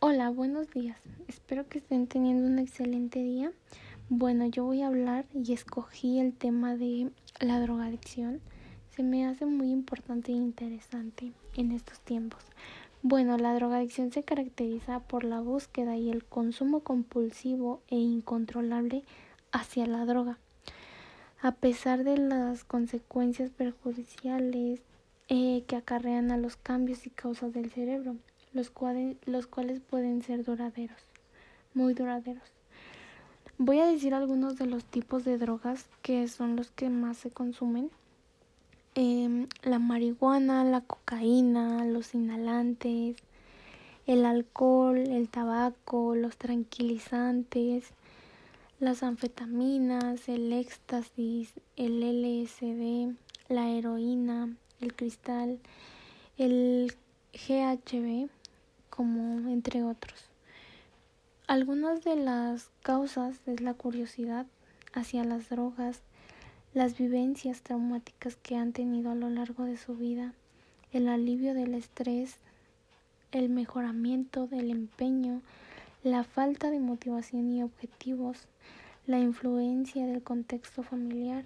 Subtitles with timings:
[0.00, 0.96] Hola, buenos días.
[1.26, 3.50] Espero que estén teniendo un excelente día.
[4.08, 7.10] Bueno, yo voy a hablar y escogí el tema de
[7.40, 8.40] la drogadicción.
[8.94, 12.40] Se me hace muy importante e interesante en estos tiempos.
[13.02, 19.02] Bueno, la drogadicción se caracteriza por la búsqueda y el consumo compulsivo e incontrolable
[19.50, 20.38] hacia la droga.
[21.42, 24.80] A pesar de las consecuencias perjudiciales
[25.26, 28.14] eh, que acarrean a los cambios y causas del cerebro
[28.58, 28.72] los
[29.26, 31.00] los cuales pueden ser duraderos,
[31.74, 32.42] muy duraderos.
[33.56, 37.30] Voy a decir algunos de los tipos de drogas que son los que más se
[37.30, 37.90] consumen.
[38.96, 43.16] Em, la marihuana, la cocaína, los inhalantes,
[44.06, 47.84] el alcohol, el tabaco, los tranquilizantes,
[48.80, 53.14] las anfetaminas, el éxtasis, el LSD,
[53.48, 55.60] la heroína, el cristal,
[56.38, 56.92] el
[57.32, 58.28] GHB,
[58.90, 60.28] como entre otros.
[61.46, 64.46] Algunas de las causas es la curiosidad
[64.92, 66.02] hacia las drogas,
[66.74, 70.34] las vivencias traumáticas que han tenido a lo largo de su vida,
[70.92, 72.36] el alivio del estrés,
[73.32, 75.42] el mejoramiento del empeño,
[76.02, 78.46] la falta de motivación y objetivos,
[79.06, 81.44] la influencia del contexto familiar,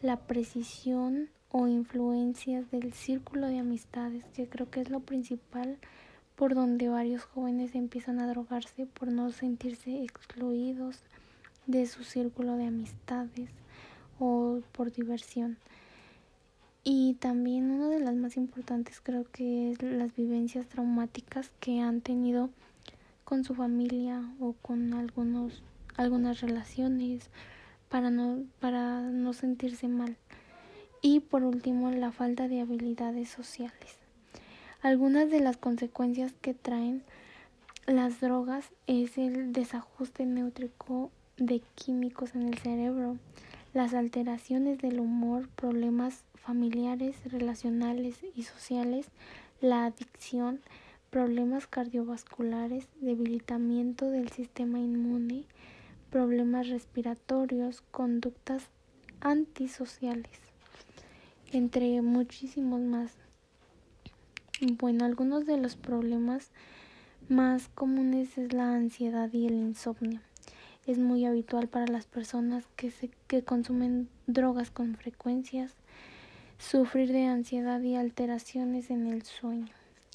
[0.00, 5.78] la precisión o influencias del círculo de amistades, que creo que es lo principal
[6.38, 11.00] por donde varios jóvenes empiezan a drogarse por no sentirse excluidos
[11.66, 13.50] de su círculo de amistades
[14.20, 15.58] o por diversión.
[16.84, 22.02] Y también una de las más importantes creo que es las vivencias traumáticas que han
[22.02, 22.50] tenido
[23.24, 25.64] con su familia o con algunos
[25.96, 27.30] algunas relaciones
[27.88, 30.16] para no para no sentirse mal.
[31.02, 34.07] Y por último, la falta de habilidades sociales.
[34.80, 37.02] Algunas de las consecuencias que traen
[37.86, 43.16] las drogas es el desajuste neutrónico de químicos en el cerebro,
[43.74, 49.06] las alteraciones del humor, problemas familiares, relacionales y sociales,
[49.60, 50.60] la adicción,
[51.10, 55.44] problemas cardiovasculares, debilitamiento del sistema inmune,
[56.10, 58.68] problemas respiratorios, conductas
[59.20, 60.38] antisociales,
[61.52, 63.12] entre muchísimos más.
[64.60, 66.50] Bueno, algunos de los problemas
[67.28, 70.20] más comunes es la ansiedad y el insomnio.
[70.84, 75.76] Es muy habitual para las personas que, se, que consumen drogas con frecuencias
[76.58, 79.72] sufrir de ansiedad y alteraciones en el sueño.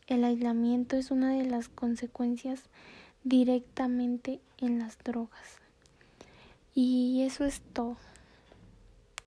[0.08, 2.64] El aislamiento es una de las consecuencias
[3.24, 5.62] directamente en las drogas.
[6.76, 7.96] Y eso es todo.